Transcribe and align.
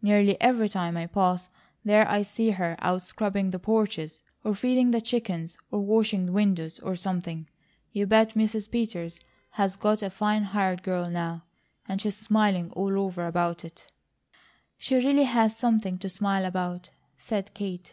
Nearly 0.00 0.40
every 0.40 0.70
time 0.70 0.96
I 0.96 1.06
pass 1.06 1.50
there 1.84 2.08
I 2.08 2.22
see 2.22 2.48
her 2.52 2.74
out 2.78 3.02
scrubbing 3.02 3.50
the 3.50 3.58
porches, 3.58 4.22
or 4.42 4.54
feeding 4.54 4.90
the 4.92 5.00
chickens, 5.02 5.58
or 5.70 5.80
washing 5.80 6.32
windows, 6.32 6.80
or 6.80 6.96
something. 6.96 7.50
You 7.92 8.06
bet 8.06 8.30
Mrs. 8.30 8.70
Peters 8.70 9.20
has 9.50 9.76
got 9.76 10.00
a 10.02 10.08
fine 10.08 10.42
hired 10.44 10.82
girl 10.82 11.10
now, 11.10 11.44
and 11.86 12.00
she's 12.00 12.16
smiling 12.16 12.70
all 12.70 12.98
over 12.98 13.26
about 13.26 13.62
it." 13.62 13.92
"She 14.78 14.94
really 14.96 15.24
has 15.24 15.54
something 15.54 15.98
to 15.98 16.08
smile 16.08 16.46
about," 16.46 16.88
said 17.18 17.52
Kate. 17.52 17.92